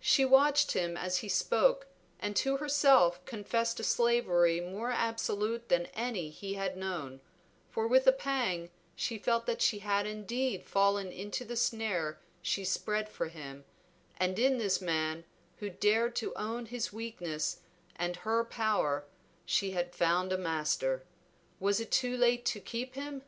[0.00, 1.86] She watched him as he spoke,
[2.18, 7.20] and to herself confessed a slavery more absolute than any he had known,
[7.68, 12.64] for with a pang she felt that she had indeed fallen into the snare she
[12.64, 13.66] spread for him,
[14.16, 15.22] and in this man,
[15.58, 17.60] who dared to own his weakness
[17.96, 19.04] and her power,
[19.44, 21.04] she had found a master.
[21.60, 23.20] Was it too late to keep him?